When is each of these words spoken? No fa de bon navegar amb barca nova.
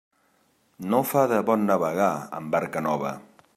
No 0.93 1.01
fa 1.09 1.25
de 1.33 1.43
bon 1.51 1.69
navegar 1.73 2.09
amb 2.41 2.57
barca 2.57 2.85
nova. 2.91 3.13